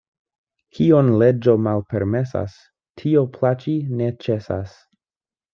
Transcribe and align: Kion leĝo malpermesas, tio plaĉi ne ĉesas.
Kion 0.77 1.11
leĝo 1.23 1.53
malpermesas, 1.67 2.57
tio 3.03 3.23
plaĉi 3.39 3.77
ne 4.01 4.09
ĉesas. 4.25 4.77